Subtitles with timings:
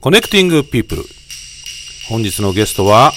[0.00, 1.02] Connecting People。
[2.08, 3.12] 本日のゲストは、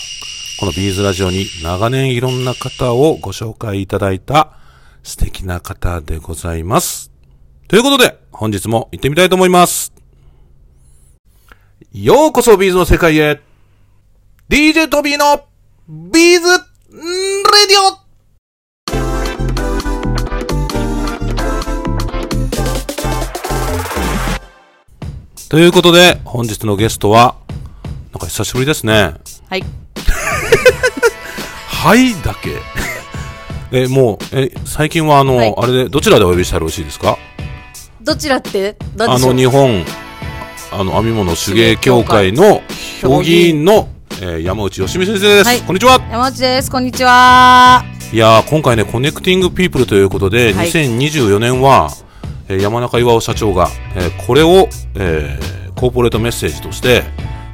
[0.59, 4.53] このビーズラジオに長年いろんな方をご紹介いただいた
[5.03, 7.11] 素敵な方でございます。
[7.67, 9.93] ということで、本日も行ってみたいと思います。
[11.91, 13.41] ようこそビーズの世界へ
[14.47, 15.43] !DJ トビーの
[15.89, 18.08] Beads Radio
[25.49, 27.35] ということで、本日のゲストは、
[28.11, 29.13] なんか久しぶりですね。
[29.49, 29.63] はい。
[31.67, 32.57] はいだけ。
[33.71, 37.17] え、もう、え、最近はあの、はいあれで、どちらでお呼びしたらよろしいですか？
[38.01, 38.75] どちらって？
[38.95, 39.83] 何あの、日本、
[40.71, 42.61] あの、編み物手芸協会の
[43.01, 43.87] 評議員の、
[44.21, 45.99] えー山内美実先生です、はいこんにちは。
[46.11, 46.69] 山内です。
[46.69, 47.83] こんにちは。
[48.11, 52.08] いやー、今回ね、 Connecting People ということで、はい2024年は、えー
[52.57, 57.03] 山中巌社長が、えーこれを、えーコーポレートメッセージとして、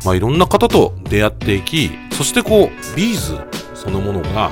[0.03, 3.37] まあ、いろんな方と出会っていき、そしてこう、ビーズ
[3.75, 4.49] そのものが、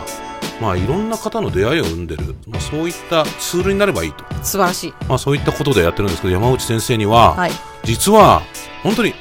[0.61, 4.23] まあ、いろんな方の出会いを生んでる、まあ、そういったツールになればいいと。
[4.43, 4.93] 素晴らしい。
[5.09, 7.51] まあ、そういったことでやってるんですけど、山内先生には、はい。
[7.83, 8.43] 実は、
[8.83, 9.15] 本当に、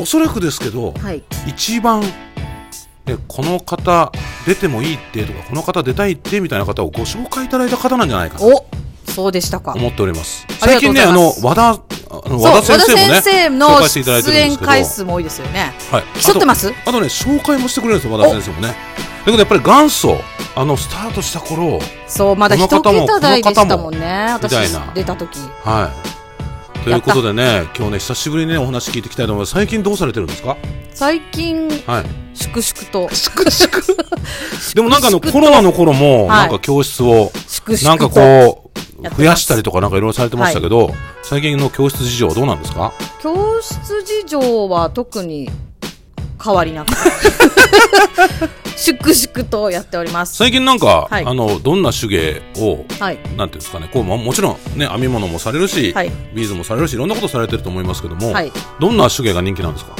[0.00, 1.22] おそらくですけど、はい。
[1.46, 2.02] 一番
[3.06, 4.12] えこの方
[4.46, 8.66] 出てもいいってとかこの方出たいってみたいな方をご紹介いただいた方なんじゃないかとお
[9.14, 9.72] そうでしたか。
[9.72, 10.46] 思っております。
[10.60, 11.78] 最近ねあの和田
[12.10, 15.72] 和田先生もね先生の出演回数も多いですよね。
[15.90, 16.72] はい、競ってます？
[16.86, 18.68] あとね紹介もしてくれるんですよ和田先生もね。
[18.68, 18.74] だ
[19.26, 20.16] けどやっぱり元祖
[20.56, 24.32] あのスタートした頃そう、まだ一この方も桁台でしたもんこね。
[24.32, 24.92] 私みたいな。
[24.94, 25.38] 出た時。
[25.62, 25.90] は
[26.78, 26.82] い。
[26.84, 29.52] ということでね今日ね久しぶりにねお話聞いていきたいと思います。
[29.52, 30.56] 最近どうされてるんですか？
[30.94, 32.04] 最近、はい。
[32.34, 33.08] 粛々と。
[34.74, 36.38] でもなんかあのコロナの頃もはい。
[36.40, 37.88] なんか教室を粛々と。
[37.88, 40.90] なんかこう増やしたりとかなんかいろいろされてましたけど、
[41.22, 42.92] 最近の教室事情はどうなんですか？
[43.22, 45.50] 教室事情は特に
[46.42, 46.92] 変わりなく。
[48.74, 50.34] 粛々とやっております。
[50.36, 53.18] 最近なんか、はいあのどんな手芸をはい。
[53.36, 58.50] なんていうんですかねこうももちろんね編み物もされるし、はいビーズもされるしいろんなことされてると思いますけども、はい。
[58.80, 59.94] どんな手芸が人気なんですか？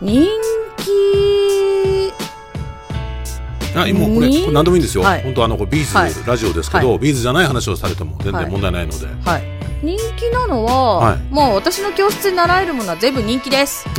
[0.00, 0.24] 人
[0.78, 1.31] 気
[3.74, 4.40] あもうこれに？
[4.42, 5.22] これ何でもいいんですよ、はい。
[5.22, 6.12] 本当あのこれビーズ、はい。
[6.26, 9.42] ラジオですけど、はビーズじゃない話をされても全然問題ないので、はい、
[9.82, 11.18] 人気なのは、はい。
[11.30, 13.86] もう私の教室で習えるものは全部人気です。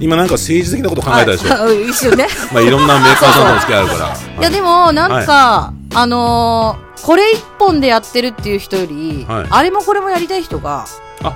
[0.00, 2.26] 今なんか政治的なこと考えたでしょ、はい、一瞬ね。
[2.52, 4.16] まあいろんなメーカーさんとの付き合いあるから。
[4.40, 9.46] いやでもなんか、あのーこれ一本でやってるっていう人より、はい。
[9.50, 10.86] あれもこれもやりたい人が
[11.22, 11.34] あ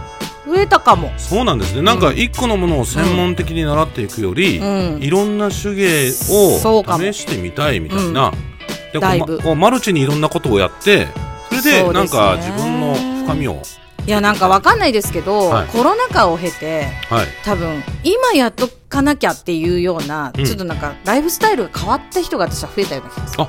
[0.48, 1.12] 増えたかも。
[1.18, 1.82] そうなんですね。
[1.82, 5.02] なんか一個のものを専門的に習っていくより、うん。
[5.02, 8.32] いろんな手芸を試してみたいみたいな、
[8.94, 9.36] うだいぶ。
[9.36, 11.06] まこうマルチにいろんなことをやって
[11.50, 12.94] それでなんか自分の
[13.26, 13.62] 深みを
[14.06, 15.66] いやなんかわかんないですけど、はい。
[15.66, 17.26] コロナ禍を経てはい。
[17.44, 20.44] 多分今やっとかなきゃっていうような、うん。
[20.46, 23.44] ちょっとなんかライフスタイルが変わった人が私は増えたような気がする。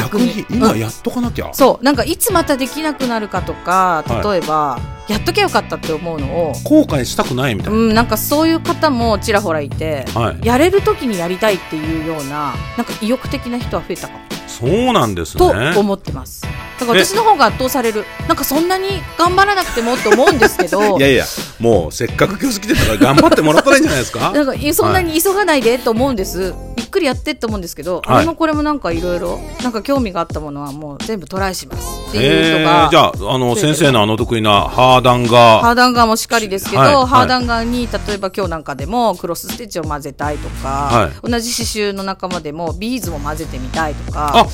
[0.00, 1.84] あ逆に今やっとかなきゃ、そう。
[1.84, 10.46] なんかいつまたできなくなるかとか例えば、やっときゃよかったって思うのを後悔したくないみたいうな、ん、なんかそういう方もちらほらいて、はい。
[10.46, 16.46] やれる時にやりたいっていうようななんか意欲的な人は増えたかも、そうなんですとね思ってます
[16.82, 18.04] だから私の方が圧倒される。
[18.26, 18.88] なんかそんなに
[19.18, 20.98] 頑張らなくてもって思うんですけど。
[20.98, 21.24] いやいや
[21.58, 24.30] もうせっかく教室来てたから頑張ってもらったらいいんじゃないですか？
[24.34, 28.16] なんかいそんなに急がないでと思うんです、ゆっくりやってって思うんですけど、はい。
[28.16, 31.86] あれもこれもなんかいろいろなんか興味があったものはもう全部トライします。
[32.08, 36.94] っていう人えが、ー、じゃああの先生のあの得意なハーダンガハーダンガーもしっかりですけど、はい。
[36.94, 37.06] はい。
[37.06, 44.46] ハーダンガーに例えば今日なんかでもクロスステッチを混ぜたいとか、は同じ刺繍の仲間でもビーズも混ぜてみたいとかあ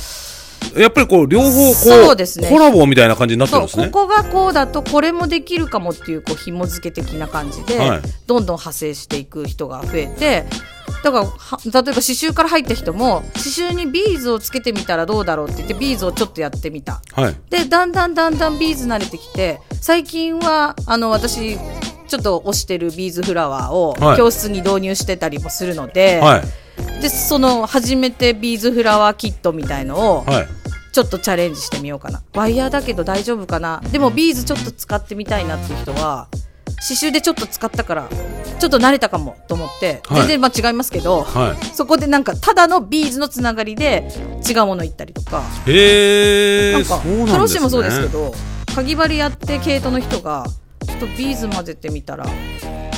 [0.77, 2.49] やっぱりこう両方こうそうですね。
[2.49, 3.87] コラボみたいな感じになってるんですね。
[3.89, 8.01] ここがこうだとこれもできるかもっていうこう紐付け的な感じで、はい。
[8.27, 10.45] どんどん派生していく人が増えて
[11.03, 17.01] だからは例えば刺繍から入った人も刺繍にビーズをつけてみたらどうだろうって言ってビーズをちょっとやってみた。
[17.13, 17.35] はい。
[17.49, 21.57] でだんだんだんだんビーズ慣れてきて最近はあの私
[22.07, 24.17] ちょっと推してるビーズフラワーをはい。
[24.17, 26.41] 教室に導入してたりもするので,、はい
[27.01, 30.47] でその初めてビーズフラワーキットみたいのをはい。
[30.91, 32.23] ちょっとチャレンジしてみようかな。
[32.33, 33.79] ワイヤーだけど大丈夫かな。
[33.91, 36.27] でもビーズちょっと使ってみたいなっていう人は
[36.87, 38.09] 刺繍でちょっと使ったから
[38.59, 40.19] ちょっと慣れたかもと思って、はい。
[40.21, 41.65] 全然まあ違いますけど、はい。
[41.75, 44.11] そこでなんかただのビーズのつながりで
[44.49, 45.43] 違うもの行ったりとか。
[45.67, 47.31] へえなんかんね。
[47.31, 48.33] 楽しいもそうですけど
[48.73, 50.45] かぎ針やって毛糸の人が
[50.85, 52.27] ちょっとビーズ混ぜてみたらっ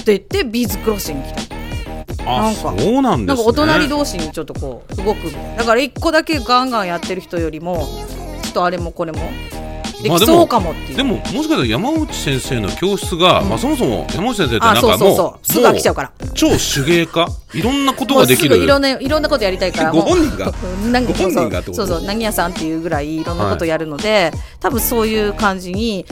[0.04, 1.56] て言ってビーズクロッシング来た。
[1.56, 1.61] り
[2.26, 2.62] なあんか。
[2.62, 3.26] そうなんですね。
[3.26, 5.32] なんかお隣同士にちょっとこう動く。
[5.58, 7.88] だから一個だけガンガンやってる人よりも
[8.44, 9.20] ちょっとあれもこれも
[10.02, 13.50] できそうかもっていう、でももしかしたら山内先生の教室が、うん。
[13.50, 16.12] まあ、そもそも山内先生ってなあそうそうんかもうそうすぐ飽きちゃうから。
[16.34, 17.28] 超手芸家？
[17.54, 18.58] いろんなことができる。
[18.58, 20.48] ぐいろんないろんなことやりたいから ご本人が？
[20.48, 20.54] も
[20.86, 26.06] うなんかご本人がそうそう何屋さんっていうぐらいいろんなことやるので、多分そういう感じに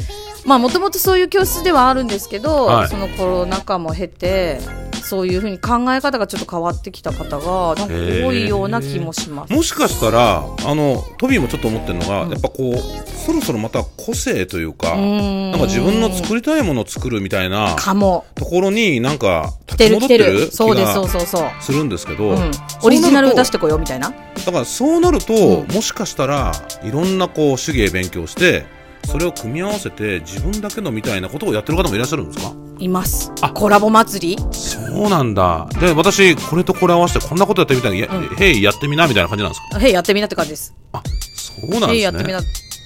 [0.45, 2.87] まあもともとそういう教室ではあるんですけど、はい。
[2.87, 4.59] そのコロナ禍も経て
[5.01, 9.53] そういうふうに考え方がちょっと変わってきた方がなんか多いような気もします。
[9.53, 12.31] もしかしたらあのトビーもちょっと思ってるのが、うん。
[12.31, 12.75] やっぱこう
[13.19, 18.25] そろそろまた個性というか、なんか自分の作りたいものを作るみたいなかも。
[18.35, 20.45] ところになんか来てる来て立ち戻ってる。
[20.45, 22.51] るそうですそう気そうそう、がするんですけど、うん、
[22.83, 24.09] オリジナル出してこようみたいな。
[24.09, 25.67] だからそうなると、うん。
[25.67, 26.51] もしかしたら
[26.83, 28.65] いろんなこう手芸勉強して
[29.09, 32.53] それを組み合わせて自分だけのみたいなことをやってる方もいらっしゃるんですか？
[32.77, 33.31] います。
[33.41, 33.49] あ。
[33.49, 34.43] コラボ祭り？
[34.51, 35.67] そうなんだ。
[35.79, 38.35] で私これとこれ合わせてこんなことやってみたいな、うん。
[38.37, 39.79] へいやってみなみたいな感じなんですか？
[39.79, 40.75] へいやってみなって感じです。
[40.93, 41.01] あ
[41.35, 42.11] そうなんへいですね。
[42.11, 42.39] やってみな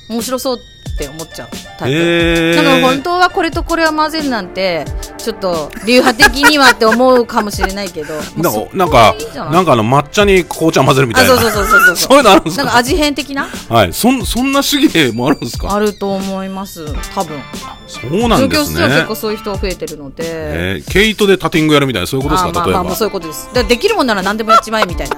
[0.10, 4.86] 面白そうって思っちゃうタイプ、へえだから本当はこれとこれは混ぜるなんて
[5.18, 9.16] ちょっと流派的にはって思うかもしれないけどなんか
[9.52, 11.34] なんかあの抹茶に紅茶混ぜるみたいな。
[11.34, 11.96] あそうそうそうそうそう。
[12.14, 13.94] そういうのあるんですかなんか味変的なはい。
[13.94, 15.74] そんそんな手芸もあるんですか？
[15.74, 16.86] あると思います。
[17.16, 17.42] 多分。
[17.88, 20.92] そうなんです上京結ね構そういう人が増えてるので、えー。
[20.92, 22.66] 毛糸でタティングやるみたいなそういうことですか？
[22.66, 23.48] 例えばあまあまあまあそういうことです。
[23.48, 25.16] だからできるもんなら何でもやっちまえみたいな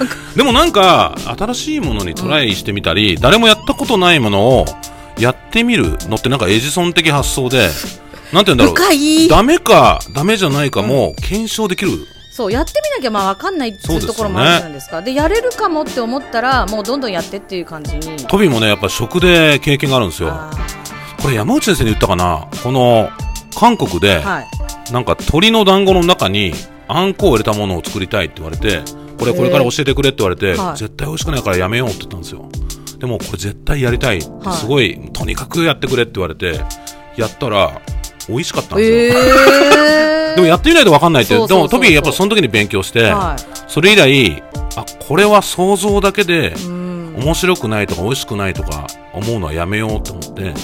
[0.36, 4.64] でもなんか新しいものにトライしてみたり、誰もやったことないものを
[5.18, 7.68] やってみるのってなんかエジソン的発想で
[8.32, 9.28] なんて言うんだろう。
[9.28, 11.90] ダメかダメじゃないかも検証できる、
[12.30, 15.02] そうやってみなきゃまあ分かんないっていうところもあるじゃないですか。
[15.02, 18.16] でやれるかもって思ったらもうどんどんやってっていう感じに。
[18.26, 20.30] トビもねやっぱ食で経験があるんですよ。
[20.30, 20.50] あ
[21.20, 22.46] これ山内先生に言ったかな？
[22.62, 23.10] この
[23.54, 24.48] 韓国で、ーはい。
[24.92, 26.54] なんか鶏の団子の中に
[26.88, 28.82] あんこを入れたものを作りたいって言われて
[29.20, 30.76] これこれから教えてくれって言われて、はい。
[30.76, 32.48] 絶対美味しくないからやめようって言ったんですよ。
[32.98, 34.56] でもこれ絶対やりたい、はい。
[34.56, 36.60] すごいとにかくやってくれって言われて
[37.16, 37.80] やったら
[38.28, 43.36] 美味しかったんですよ、えー、 でもやってみないと分かんないってでもトビーやっぱその時に勉強して、は
[43.68, 44.42] それ以来
[44.76, 46.54] あこれは想像だけで
[47.16, 50.54] 面白くないとか美味しくないとか思うのはやめようと思って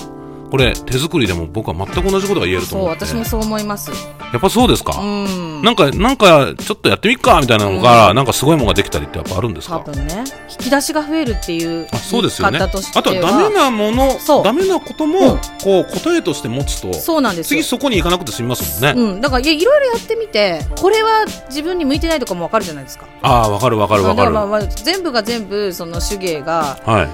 [0.51, 3.05] これ手作りでも僕は全く同じことが言えると思って。
[3.05, 3.91] 私もそう思います。
[4.33, 5.63] やっぱそうですか、うん。
[5.63, 9.81] なんか、なんか、ちょっとやってみっかみたいなのが、なんかすごいものができたりってやっぱあるんですか？
[9.85, 10.25] 多分ね。
[10.51, 12.59] 引き出しが増えるっていうあそうですよね。
[12.59, 13.03] あとしては。
[13.03, 15.11] とはダメなものそう、ダメなことうん。
[15.11, 17.61] も、こう、答えとして持つと、そうなんですよ。
[17.61, 19.01] 次そこに行かなくて済みますもんね。
[19.01, 23.07] うん、だからいろいろやってみてこれは自分に向いてないとかもわかるじゃないですか。
[23.23, 24.31] ああ、わかるわかるわかる。
[24.31, 27.09] まあまあ全部が全部その手芸がはい。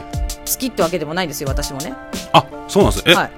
[0.45, 1.95] 好きってわけでもないんですよ私もね。
[2.33, 3.05] あ、そうなんです。
[3.07, 3.31] え、はい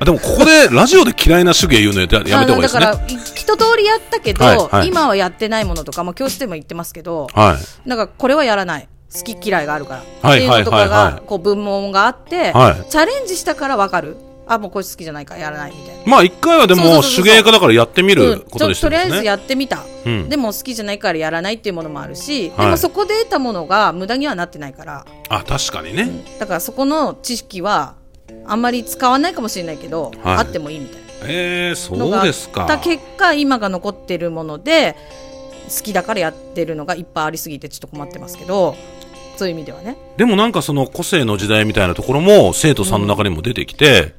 [0.00, 2.80] あでもここでラジオで嫌いな手芸言うのややめた方がいいですね。
[2.80, 7.88] だからい一通りやったけど、はいはい今はやってないものとか、まあ、教室でも言ってますけどはい。
[7.88, 12.90] なんかこれはやらない好き嫌いがあるから、はいっていうのとかがこう文門があって、はい。
[12.90, 14.16] チャレンジしたからわかる
[14.46, 16.02] あもうこれ好きじゃないからやらないみたいな。
[16.06, 19.24] まあ一回はでも手芸家だからやってみうんることにしてととりあえず。
[19.24, 20.28] やってみた、うん。
[20.28, 26.10] でも好きじゃないからやらないっていうものもあるし、はいでもそこで得たものが無駄にはなってないから、あ、確かにね。
[26.40, 27.94] だからそこの知識は
[28.46, 30.36] あんまり使わないかもしれないけど、はい。
[30.36, 31.04] あってもいいみたいな。
[31.26, 32.66] えー、そうですか。
[32.66, 34.94] た結果今が残ってるもので
[35.74, 38.76] 好きだからやってるのがいっぱいありすぎてちょっと困ってますけど
[39.36, 39.96] そういう意味ではね。
[40.18, 44.14] でもなんかその個性の時代みたいなところも生徒さんの中にも出てきて、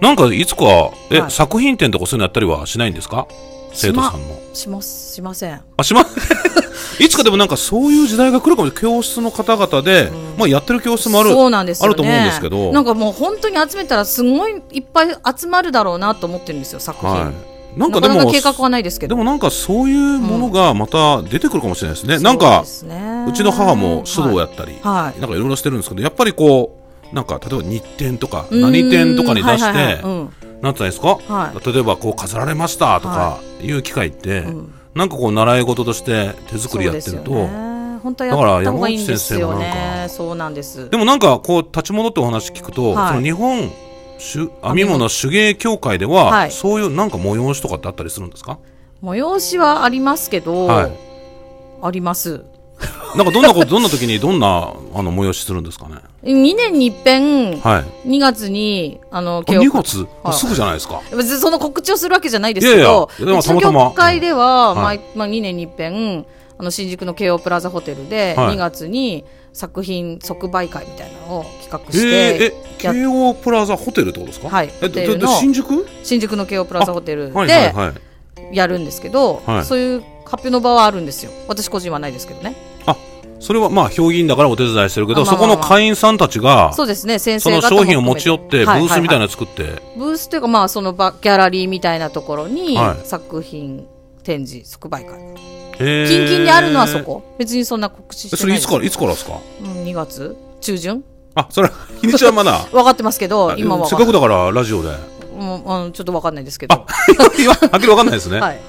[0.00, 1.30] なんかいつか、え、はい。
[1.30, 3.26] 作品展とかそういうのやったりはしないんですか？
[3.72, 4.40] 生徒さんも。
[4.52, 5.60] しますしません。
[5.76, 6.04] あ、しま、
[7.00, 11.30] いつかでもなんかそういう時代が来るかも教室の方々で、まあやってる教室もある。
[11.30, 12.72] そうなんですよ、ね、あると思うんですけど。
[12.72, 17.78] なんかもう本当に集めたらすごいいっぱい集まるだろうなと思ってるんですよ作品、はい。
[17.78, 19.14] なんかでも、か計画はないですけど。
[19.16, 22.18] でもなんかそういうものがまた出てくるかもしれないですね。
[22.18, 25.20] なんか、うちの母も書道やったり、はい。
[25.20, 26.76] なんかいろいろしてるんですけど、やっぱりこ
[27.12, 28.60] う、なんか例えば日展とかうん。
[28.60, 31.72] 何展とかに出して、はいはいなんていうんですか、はい。
[31.72, 33.72] 例えばこう飾られましたとかい。
[33.72, 37.70] う機会って、んなんかこう習い事として手作りやってると、ね。
[38.02, 40.90] 本当はだからやった方がいいんですよ山内先生もねそうなんです。
[40.90, 43.08] でもなんかこう立ち戻ってお話聞くと、はい。
[43.10, 43.70] その日本
[44.18, 46.50] 手編み物手芸協会では、はい。
[46.50, 48.58] そういうなんか催しとかってあったりするんですか？
[49.02, 50.92] 催しはありますけど、はい。
[51.82, 52.44] あります
[53.16, 58.08] なんかどんなことどんな時にどんなあの催しするんですかね？2年に一遍はい。
[58.08, 60.34] 2月にあのあ慶応2月、はい。
[60.34, 61.00] すぐじゃないですか。
[61.16, 66.24] 別にその告知をするわけじゃないですけどいやいやでは、い毎まあ、2年に一遍
[66.58, 68.54] あの新宿の京王プラザホテルではい。
[68.54, 74.48] 2月に作品即売会みたいなのを企画えして、ー、え慶応プラザホテルってことですか？
[74.48, 74.70] はい。
[74.80, 75.86] え新宿？
[76.04, 77.92] 新宿の京王プラザホテルでは
[78.52, 78.56] い。
[78.56, 79.64] やるんですけど、はい。
[79.64, 81.32] そういう発表の場はあるんですよ。
[81.48, 82.54] 私個人はないですけどね
[83.40, 85.56] それはまあ評議員だからお手伝いしてるけど、あまあまあまあ。
[85.56, 93.06] そこの会員さんたちがそうですね先そ生方もの商品を持ち寄ってブースみたいなはの作って、ははいブースというかまあその場ギャラリーみたいなところにはい。
[93.06, 93.86] 作品
[94.22, 95.18] 展示即売会。
[95.78, 97.22] 近々にあるのはそこ。
[97.38, 99.40] 別にそんな告知してそれいつからいつからですか？
[99.62, 100.36] うん、2月。
[100.60, 101.02] 中旬。
[101.34, 101.70] あそれ
[102.02, 102.58] 日にちはまだ。
[102.70, 104.90] 分かってますけど今はせっかくだからラジオで。
[105.38, 106.76] もうあのちょっと分かんないですけど。
[106.76, 106.84] は
[107.28, 108.60] っきりわかんないですね、はい。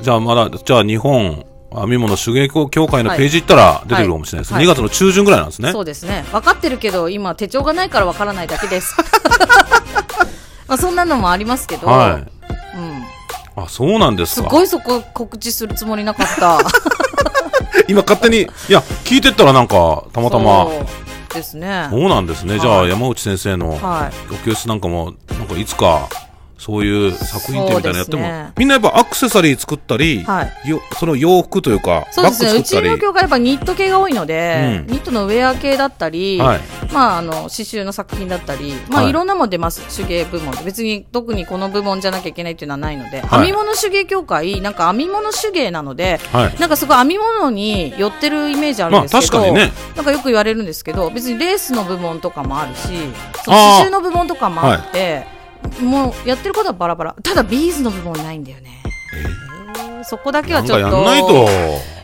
[0.00, 1.44] じゃあまだじゃあ日本
[1.80, 4.64] 編み物手芸協会のページ行ったら出てくるかもしれないです、はい。
[4.64, 6.24] 2月の中旬ぐらいなんですね、そうですね。
[6.32, 8.96] 分かってるけど今手帳がないから分からないだけです。
[10.66, 12.10] まあそんなのもありますけど、はい。
[12.76, 16.58] うん、あそうなんですすかごいそこ告知するつもりなかった。
[17.88, 20.68] 今勝手にいや聞いてったらなんかたまたま。
[21.34, 21.88] ですね。
[21.90, 24.34] そうなんですね、はいじゃあ山内先生のはい。
[24.34, 26.08] お教室なんかもなんかいつか
[26.64, 28.52] そういう作品展みたいなのやっても、ね。
[28.56, 30.68] みんなやっぱアクセサリー作ったり、はい。
[30.70, 32.58] よその洋服というかそうですね。
[32.58, 34.94] うちの業界やっぱニット系が多いので、うん。
[34.94, 36.60] ニットのウェア系だったり、はい。
[36.90, 39.10] まあ、あの刺繍の作品だったり、まあはい。
[39.10, 39.94] い、ろんなもん出ます。
[39.94, 43.46] 手芸部門で別に特にこの部門じゃなきゃいけないっていうのはないので、はい。
[43.46, 46.58] 編み物手芸協会なんか編み物手芸なのではい。
[46.58, 49.70] なんかすごい編み物に寄ってるイメージあるんですけど、まあね。
[49.96, 52.88] なんかよく言われるんですけど別にレースの部門とかもあるし
[53.44, 55.33] その刺繍の部門とかもあって、
[55.80, 57.16] もうやってることはバラバラ。
[57.22, 58.82] ただビーズの部分はないんだよね、
[60.04, 61.48] そこだけはちょっとなんないと。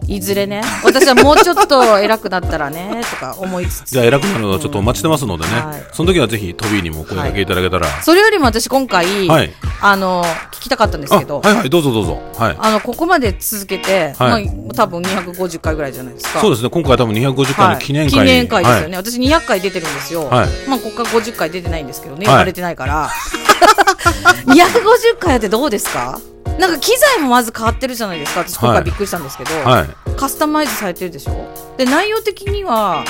[0.09, 0.63] いずれね。
[0.83, 3.91] 私はもうちょっと偉くなったらね とか思いつつ。
[3.91, 5.83] じゃあ偉くなるのはちょっとお待ちしてますのでね、はい。
[5.93, 9.53] その時はぜひトビーにもお声掛けいただけたら、それよりも私今回、はい。
[9.83, 11.41] あの聞きたかったんですあけど。
[11.41, 12.19] はいはいどうぞどうぞ。
[12.37, 12.57] はい。
[12.59, 14.47] あのここまで続けて、はい。
[14.47, 16.41] まあ、多分250回ぐらいじゃないですか。
[16.41, 16.71] そうですね。
[16.71, 18.11] 今回多分250回の記念会。
[18.11, 20.49] 記念会ですよね、私200回出てるんですよ、はい。
[20.69, 22.27] まあここから50回出てないんですけどね。
[22.27, 22.35] はい。
[22.35, 23.09] 呼ばれてないから、
[24.47, 26.19] 250回やってどうですか？
[26.61, 28.41] なんか機材もまず変わってるじゃないですか。
[28.41, 28.77] 私今はい。
[28.77, 29.89] 回びっくりしたんですけど、はい。
[30.17, 31.77] カスタマイズされてるでしょ？
[31.79, 33.03] で内容的には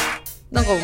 [0.52, 0.80] なんかもう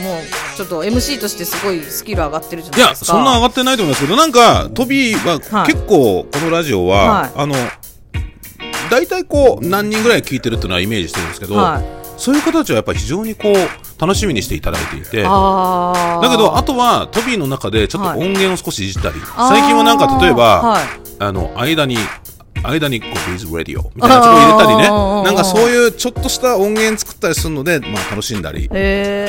[0.56, 3.12] ちょっと MC としてすごいスキル上がってるじゃいやないですか。
[3.12, 5.72] そんな上がってないと思いますけどなんかトビーははい。
[5.72, 7.30] 結構このラジオは、はい。
[7.36, 7.54] あの
[8.90, 11.84] 大体こう何人ぐらい聞いてるっていうのはイメージしてるんですけど、はい。
[12.20, 15.22] そういう方たちはやっぱり非常にこう楽しみにしていただいていて。
[15.22, 18.20] だけどあとはトビーの中でちょっとはい。
[18.20, 19.48] 音源を少しいじったり、あー。
[19.50, 20.82] 最近はなんか例えば、はい。
[21.18, 21.96] あの間に
[22.72, 24.88] 間にこうビーズラディオみたいなと入れたりね。
[24.88, 28.66] なんかそういうちょっとした音源作ったりするので、まあ、楽しんだり。
[28.66, 28.68] あ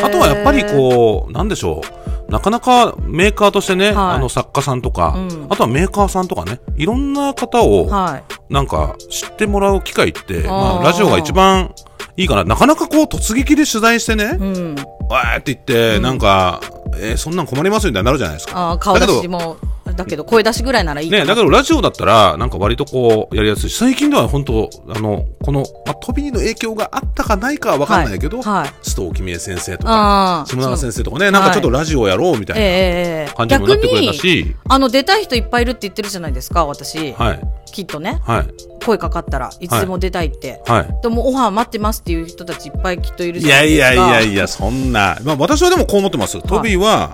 [0.09, 1.81] とはやっぱりこうなんでしょ
[2.29, 2.31] う。
[2.31, 3.95] なかなかメーカーとしてね、はい。
[4.15, 5.47] あの作家さんとか、うん。
[5.49, 8.53] あとはメーカーさんとかねいろんな方をはい。
[8.53, 10.81] なんか知ってもらう機会って、まあー。
[10.81, 11.73] あ、ラジオが一番
[12.17, 12.43] いいかな。
[12.43, 14.75] なかなかこう突撃で取材してね、うん。
[15.09, 16.61] わーって言って、なんか、
[16.95, 18.71] えーそんなん困りますみたいになるじゃないですか。
[18.71, 19.57] あー顔出だけどしも
[19.93, 23.69] だけど声出しぐらいならいいね、だけどラジオだったら、なんか割とこう、やりやすい。
[23.69, 28.61] し、最近では本当、あの、この、まあ、飛びの影響があったかないかは分かんないけど、はい。
[28.61, 28.69] はい。
[28.81, 37.41] 須藤君江先生とか、下永先生とかね、なんかちょっとラジオやろうみたいなええええ感じにもなってくれた逆にし、あの出たい人いっぱいいるって言ってるじゃないですか私、はい、
[37.71, 38.19] きっとね。
[38.23, 38.47] はい、
[38.85, 41.01] 声かかったらいつでも出たいって、はい。
[41.01, 43.93] でもオファー待ってますっていう人たちいっぱいきっといるいじゃなやいいですか。
[43.95, 45.17] やいやいや、そんな。
[45.23, 46.41] まあ私はでもこう思ってます。
[46.41, 47.11] トビーは、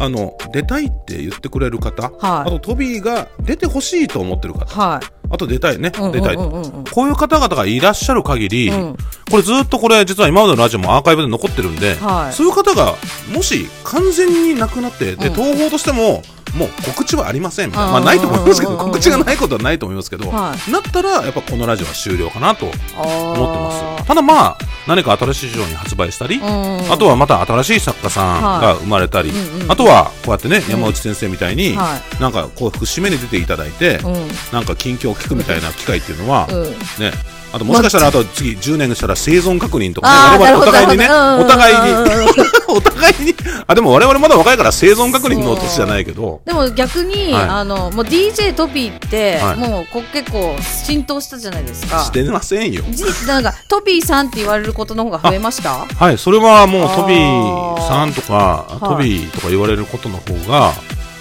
[0.00, 2.12] あの、出たいって言ってくれる方、はい。
[2.22, 5.06] あとトビーが出てほしいと思ってる方、はい。
[5.28, 6.50] あと出たいね、出たいと。
[6.90, 8.96] こういう方々がいらっしゃる限り、うん。
[9.30, 12.32] これずっとこれ実は今までのラジオもアーカイブで残ってるんで、はい。
[12.32, 12.94] そういう方が
[13.30, 15.34] もし完全になくなって、で、うん。
[15.34, 16.22] 東宝としても、
[16.54, 17.90] もう告知はありませんみたいな。
[17.92, 24.06] まあうんないと思いますけど、告知がないことはないと思いますけど、はなったらやっぱこのラジオは終了かなと思ってあます。
[24.06, 29.32] ただまあ、何か新しい市場に発売したり、あとはまた新しい作家さんが生まれたり、
[29.68, 34.28] あとはこうやってね、山内先生みたいに、はなんかこう節目に出ていただいて、うん。
[34.52, 36.64] なんか近況を聞くみたいな機会っていうのは、うん。
[37.02, 37.12] ね、
[37.52, 42.50] あともしかしたらあと次10年したら生存確認とかね、我々お互いにね、お互いに。
[42.70, 43.34] お互いに、
[43.66, 47.42] あ、でも我々まだ若いから生存確認の年じゃないけど、でも逆に、はい。
[47.48, 49.56] あのもう DJ トピーって、はい。
[49.56, 52.04] もうこ結構浸透したじゃないですか。
[52.04, 52.84] してませんよ。
[52.90, 55.86] じなんかトピーさんって言われることの方が増えました？
[55.86, 58.78] はい、それはもうトビーさんとか、い。
[58.80, 60.72] トビーとか言われることの方が、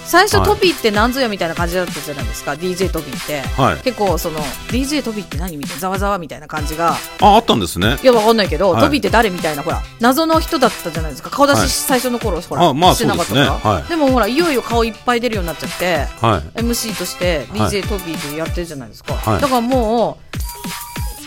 [0.09, 0.45] 最初、はい。
[0.47, 3.77] トピーって何ぞやみたいな感じだったじゃないですか DJ トピーって、はい。
[3.81, 4.39] 結構その
[4.69, 6.95] DJ トピーって何みたいなざわざわみたいな感じが。
[7.21, 7.99] あ、あったんですね。
[8.01, 8.81] いやわかんないけど、はい。
[8.81, 13.45] トビーって誰みたいなほら謎の人だったじゃないですか顔出し、はい最初の頃ほらあまあしてなかったから。
[13.45, 13.51] ね。
[13.51, 13.89] はい。
[13.89, 16.59] でもほらいよいよ顔いっぱい出るようになっちゃってはい。
[16.59, 17.69] MC としてはい。
[17.69, 19.41] DJ トビーでやってるじゃないですか、はい。
[19.41, 20.17] だからも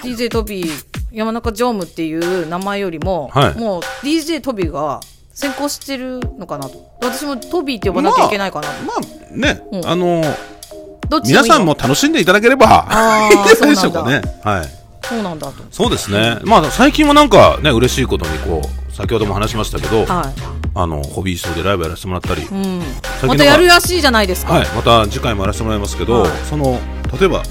[0.02, 0.68] う DJ トビー
[1.12, 3.58] 山中常務っていう名前よりも、はい。
[3.58, 5.00] もう DJ トビーが
[5.34, 6.96] 先行してるのかなと。
[7.00, 9.00] 私もトビーって呼ばなきゃいけないかなと、まあ
[9.36, 9.86] ね、うん。
[9.86, 10.22] あの、
[11.08, 11.54] どっちでもいいの？
[11.54, 12.86] 皆さんも楽しんでいただければ。
[12.88, 14.22] あいいんーじゃないでしょうかね。
[14.42, 14.68] はい。
[15.04, 15.62] そうなんだと。
[15.70, 16.38] そうですね。
[16.44, 20.32] まあ最近はなんかね嬉しいことにこう先ほども話しましたけど、は
[20.74, 22.82] あのホビーショーでライブやらせてもらったり、い、うん、
[23.26, 26.30] またやるらしいじゃないですか、はい、また次回もやらせてもらいますけど、はい。
[26.48, 26.78] その
[27.18, 27.42] 例えば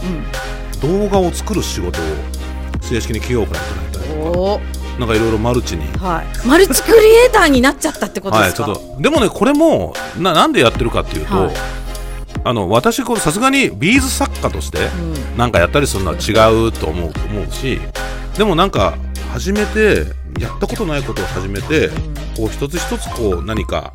[0.84, 2.04] うん、動画を作る仕事を
[2.82, 5.88] 正式に企業からいただいたりおーなんかいろいろマルチに。
[5.98, 9.02] はい、マルチクリエイターになっちゃったってことはい、ですか、ちょっと。
[9.02, 11.56] でもねこれもななんでやってるかっていうと、はい。
[12.44, 15.38] あの私これさすがにビーズ作家としてうん。
[15.38, 16.34] なんかやったりするのは違
[16.68, 17.82] うと思う思うし
[18.38, 18.96] でもなんか
[19.34, 20.06] 始めて
[20.40, 21.90] やったことないことを始めて
[22.38, 23.94] こう一つ一つこう何か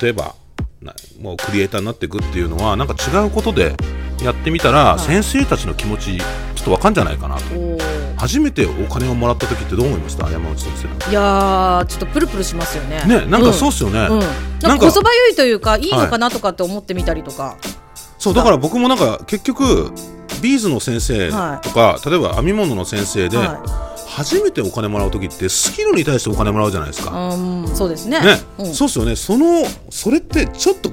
[0.00, 0.34] 例えば
[0.80, 3.76] なもうクリエイターになっていくっていうのはなんか違うことで
[4.22, 4.98] やってみたら、はい。
[4.98, 6.18] 先生たちの気持ち
[6.62, 7.42] っとわかんじゃないかなと。
[8.16, 10.30] 初めてお金をもらった時ってどう思いました？
[10.30, 13.04] 山内先生いやーちょっとプルプルしますよね。
[13.04, 14.20] ねなんかそうっすよね、うん、うん、
[14.60, 17.56] なんんかこそばゆいというかいいのかなとかって思ってみたりとか、
[18.18, 19.92] そうだから僕もなんか結局
[20.40, 21.30] ビーズの先生
[21.62, 23.62] とか、例えば編み物の先生で、は
[24.08, 27.34] 初めてお金もらう時ってスキルに対してお金もらうじゃないですか。
[27.34, 28.20] うんそうですね。
[28.20, 29.16] ね、うん、そうっすよね。
[29.16, 30.90] そのそれってちょっと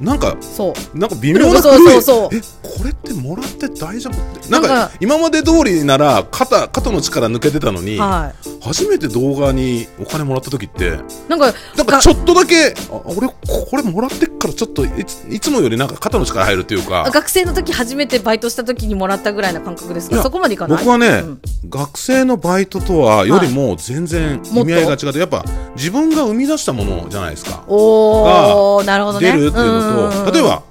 [0.00, 0.98] なんかそう。
[0.98, 2.28] なんか微妙なそうそうそう。
[2.32, 4.40] えこれってもらって大丈夫？
[4.40, 10.90] ってなんか今まで通りなら肩肩の力抜けてたのに、は初めて動画にお金もらった時ってい
[11.28, 13.34] なんかなんかちょっとだけあ俺こ
[13.76, 17.08] れもらってっからちょっといついつもよりなんか肩の力入るっていうか。
[17.12, 20.22] 学生の時初めてバイトした時にもらったぐらいの感覚ですか？
[20.22, 20.78] そこまでいかない？
[20.78, 21.40] 僕はね、うん。
[21.68, 27.64] 学生のバイトとはよりも全然意味合いが違って、やっぱ自分が生み出したものじゃないですか。
[27.66, 29.32] おおなるほどね。
[29.32, 30.62] 出るっていうのと、例えば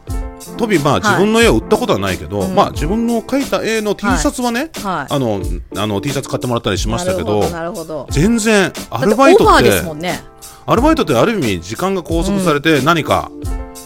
[0.57, 1.01] トビまあはい。
[1.01, 2.55] 自分の絵を売ったことはないけど、うん。
[2.55, 5.13] まあ自分の描いた絵の T シャツはね、はい。
[5.13, 5.41] あの
[5.75, 10.21] あの T シャツ買ってもらったりしましたけど全然アルバイトってもんね
[10.67, 13.31] アルバイトってある意味時間が拘束されて何か、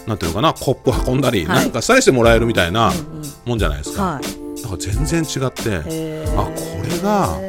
[0.08, 1.64] なんていうのかなコップ運んだり、はい。
[1.64, 2.96] なんかしたりしてもらえるみたいなうん。
[2.96, 4.62] うんもんじゃないですか、はい。
[4.62, 5.78] だから全然違って
[6.38, 6.52] あこ
[6.84, 7.40] れが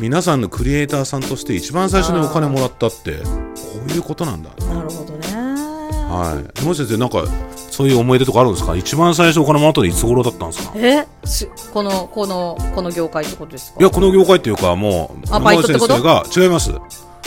[0.00, 3.28] 皆さんのクリエイターさんとして一番最初にお金もらったってこ
[3.86, 4.50] ういうことなんだ。
[4.66, 5.28] なるほどね。
[5.34, 6.60] はい。
[6.60, 7.24] 山内先生なんか
[7.70, 8.74] そういう思い出とかあるんですか？
[8.76, 10.72] 一番最初お金もらったのいつ頃だったんですか？
[10.76, 13.80] えしこのこのこの業界ってことですか？
[13.80, 15.94] いやこの業界っていうかもうあバイトってこと？
[15.94, 16.72] 山内先生が違います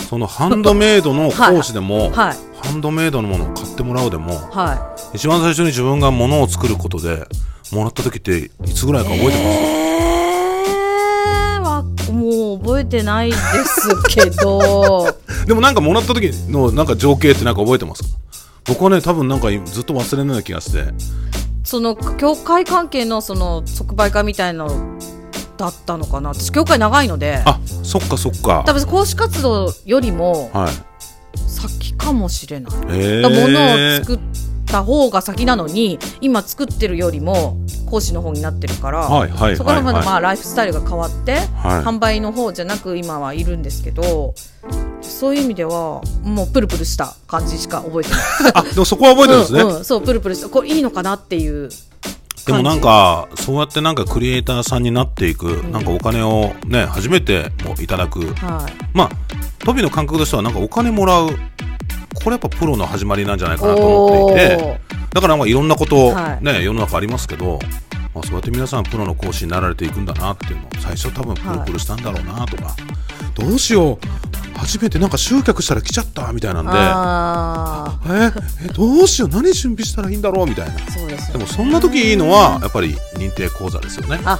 [0.08, 2.38] そのハンドメイドの講師でも、はい。
[2.64, 7.26] ハンドメイドのものを買ってもらうでもは一番最初に自分がものを作ることで
[7.72, 15.16] もらった時っていつぐらいか覚えてます、えー、わもう覚えてないですけど。
[15.46, 18.04] でもなんかもらった時のなんか情景ってなんか覚えてます？
[18.04, 18.10] か
[18.66, 20.86] 僕はね多分なんかずっと忘れない気がして。
[21.64, 24.98] その教会関係のその即売会みたいなの
[25.58, 26.34] だったのかな。
[26.34, 27.42] 私教会長いので。
[27.46, 28.64] あそっかそっか。
[28.66, 30.72] 多分講師活動よりもはい。
[31.48, 32.74] 先かもしれない。
[32.98, 34.20] へえだを作っ
[34.66, 37.58] た方が先なのに今作ってるよりも
[37.90, 41.46] 講師の方になってるから、はいはいそこらまではいはいまあライフスタイルが変わって、はい。
[41.84, 44.36] 販売の方じゃなく今はいるんですけど
[45.02, 48.20] そういう意味ではもうプルプルした感じしか覚えてない。
[48.54, 51.70] あでもそこは覚えてるんですね、うんうん、そうプルプルしたこれいいのかなっていう
[52.48, 58.22] でもなんかそうやってなんかクリエイターさんになっていく、なんかお金をね初めてもいただく。
[58.36, 58.88] はい。
[58.94, 59.10] まあ
[59.60, 61.36] トビの感覚としてはなんかお金もらうこ
[62.26, 64.80] れやっぱプロの始まりなんじゃないかなと思っていて
[65.14, 66.44] だからなんかいろんなこと、はい。
[66.44, 67.60] ね世の中ありますけど、
[68.16, 72.76] まあ、そうやって皆さんプロの講師になられていくんだなっていうのを最初多分プルプルしたんだろうなとか、
[73.36, 76.72] どうしよう初めてなんか集客したら来ちゃったみたいなんで。
[76.74, 78.32] あえ？
[78.66, 79.30] えどうしよう？
[79.30, 80.48] 何準備したらいいんだろう？
[80.48, 80.74] みたいな。
[80.74, 81.34] あそうですよね。
[81.34, 84.20] でもそんな時いいのはやっぱり認定講座ですよね。
[84.26, 84.40] あ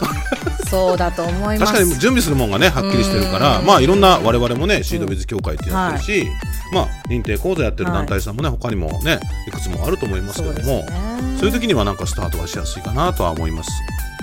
[0.70, 1.74] そうだと思います。
[1.74, 6.28] 確かに準備するもんがねはっきりしてるからまあいろんな我々もねシードビズ協会ってやってるし、
[6.74, 11.38] まあ認定講座やってる団体さんもね、他にもねいくつもあると思いますけどもそうね。
[11.40, 13.70] そういう時にはなんかスタートはしやすいかなとは思います。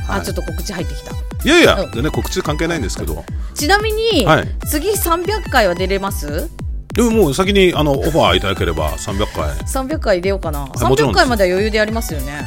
[0.09, 1.13] あちょっと告知入ってきた。
[1.13, 1.93] いやいや、うん。
[1.93, 3.25] 全然告知関係ないんですけど。
[3.55, 4.49] ちなみに、はい。
[4.67, 6.49] 次300回は出れます？
[6.95, 9.51] でももう先にあのオファーいただければ300回。
[9.67, 12.47] 300回出ようかな、もちろん300回までは余裕でやりますよね。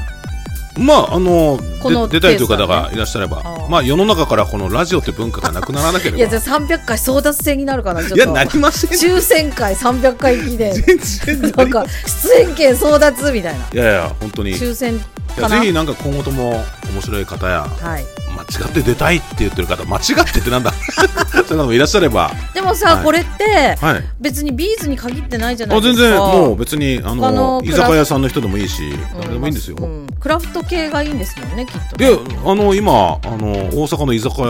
[0.77, 6.17] まああのこので出たいという方がいらっしゃればまあ世の中からこのラジオって文化がなくならなければ。
[6.17, 8.01] いやじゃあ300回争奪戦になるかな。
[8.01, 8.15] ちょっと。
[8.15, 13.65] いやなりません抽選会300回記念全然ななんか出演権争奪みたいな。
[13.73, 14.51] いやいや本当に。
[14.51, 14.99] い抽選
[15.41, 15.55] かな。
[15.55, 18.05] やぜひなんか今後とも面白い方やはい。
[18.37, 20.71] 間違って出たいって言ってる方間違ってってなんだ？
[21.33, 22.31] そういうのもいらっしゃれば。
[22.53, 23.03] でもさ、はい。
[23.03, 24.03] これってはい。
[24.19, 26.01] 別にビーズに限ってないじゃないあですか。
[26.03, 29.19] 全然もう別にあ他のの居酒屋さんの人でもいいしうん。
[29.21, 30.07] 誰でもいいんですよ、うん。
[30.19, 32.07] クラフト系がいいんですもんねきっとで
[32.45, 34.47] あの今あの大阪の居酒屋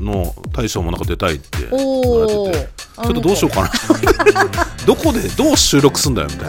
[0.00, 3.70] の大将もなんか出たいって言おわれててちょっとどうしようかな。
[4.86, 6.48] どこでどう収録すんだよみたい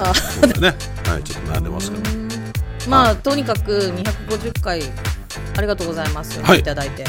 [0.62, 0.76] なね。
[1.08, 2.25] はいちょっと悩んでますけど
[2.90, 3.94] まあとにかく
[4.30, 4.82] 250回
[5.58, 6.60] ありがとうございます、はい。
[6.60, 7.04] いただいて。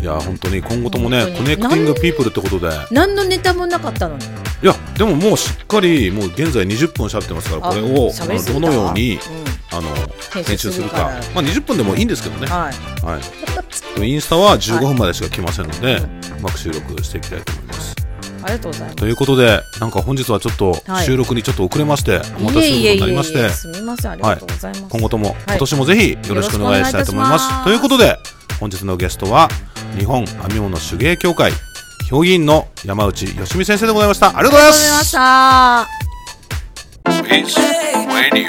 [0.00, 2.68] いいや本当に今後ともね Connecting People ってことで。
[2.90, 4.24] 何のネタもなかったのに
[4.62, 8.10] いやでももうしっかりもう現在20分喋ってますからこれを
[8.52, 9.18] どのようにうん。
[9.76, 9.88] あの
[10.32, 11.10] 編編集するか。
[11.34, 12.46] まあ20分でもいいんですけどね。
[12.46, 12.70] は
[13.02, 14.08] はい。
[14.08, 17.63] インスタは15分までしか来ませんので、うまく収録していきたいと思います
[18.44, 18.96] ありがとうございます。
[18.96, 21.04] ということでなんか本日はちょっとはい。
[21.06, 24.10] 収録にちょっと遅れまして、お待たせすることになりましてすみません。
[24.12, 27.64] ありがとうございます、今後とも今年もぜひよろしくお願いしたいと思います。
[27.64, 28.18] ということで
[28.60, 29.48] 本日のゲストは
[29.98, 31.52] 日本編み物手芸協会
[32.08, 34.28] 評議員の山内よしみ先生でございました。
[34.28, 35.88] ありがとうございまあ
[37.04, 37.48] りがとうございす。
[37.48, 38.44] ました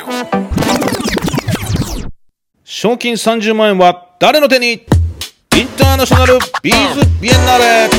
[2.63, 4.73] 賞金30万円は誰の手に？
[4.73, 4.77] イ
[5.63, 7.89] ンターナショナルビーズビエンナーレ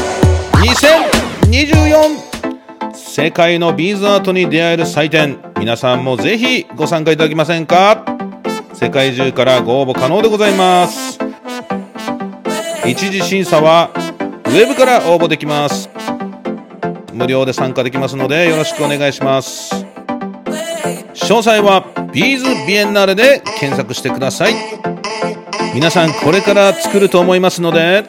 [1.47, 5.39] 24世界のビーズアートに出会える祭典。
[5.59, 8.05] 皆さんもぜひご参加いただけませんか？
[8.75, 11.19] 世界中からご応募可能でございます。
[12.85, 15.89] 一次審査はウェブから応募できます。
[17.13, 19.87] 無料で参加できますのでよろしくお願いします。
[21.15, 24.55] 詳細はビーズビエンナーレで検索してください。
[25.75, 28.05] 皆さんこれから作ると思いますので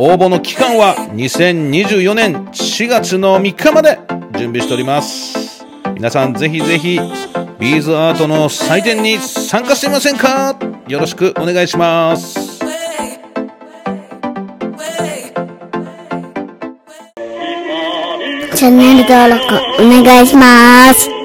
[0.00, 3.98] 応募の期間は2024年4月の3日まで
[4.38, 5.64] 準備しております。
[5.94, 7.00] 皆さんぜひぜひ
[7.58, 10.56] ビーズアートの祭典に参加してみませんか？
[10.86, 12.60] よろしくお願いします。
[18.54, 19.44] チャンネル登録
[19.82, 21.17] お願いします。